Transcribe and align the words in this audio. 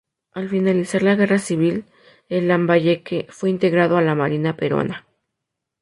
Al 0.31 0.49
finalizar 0.49 1.03
la 1.03 1.13
guerra 1.13 1.37
civil, 1.37 1.85
el 2.27 2.47
"Lambayeque", 2.47 3.27
fue 3.29 3.51
integrado 3.51 3.97
a 3.97 4.01
la 4.01 4.15
Marina 4.15 4.55
peruana. 4.55 5.05